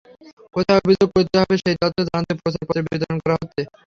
কোথায় 0.55 0.79
অভিযোগ 0.81 1.09
করতে 1.15 1.35
হবে, 1.41 1.55
সেই 1.61 1.77
তথ্য 1.81 1.97
জানাতে 2.07 2.33
প্রচারপত্র 2.39 2.85
বিতরণ 2.87 3.17
করা 3.23 3.35
হচ্ছে। 3.35 3.61